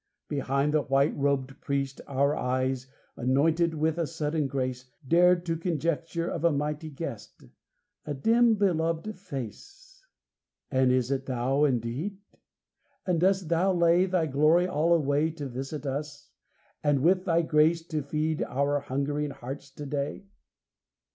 Behind 0.29 0.73
the 0.73 0.81
white 0.81 1.15
robed 1.15 1.61
priest 1.61 2.01
Our 2.07 2.35
eyes, 2.35 2.87
anointed 3.15 3.75
with 3.75 3.99
a 3.99 4.07
sudden 4.07 4.47
grace, 4.47 4.89
Dare 5.07 5.35
to 5.41 5.55
conjecture 5.55 6.27
of 6.27 6.43
a 6.43 6.51
mighty 6.51 6.89
guest, 6.89 7.43
A 8.07 8.15
dim 8.15 8.55
beloved 8.55 9.15
Face. 9.15 10.03
And 10.71 10.91
is 10.91 11.11
it 11.11 11.27
Thou, 11.27 11.65
indeed? 11.65 12.17
And 13.05 13.19
dost 13.19 13.47
Thou 13.49 13.73
lay 13.73 14.07
Thy 14.07 14.25
glory 14.25 14.65
all 14.67 14.91
away 14.91 15.29
To 15.33 15.45
visit 15.47 15.85
us, 15.85 16.31
and 16.83 17.03
with 17.03 17.25
Thy 17.25 17.43
grace 17.43 17.85
to 17.89 18.01
feed 18.01 18.41
Our 18.41 18.79
hungering 18.79 19.29
hearts 19.29 19.69
to 19.69 19.85
day? 19.85 20.25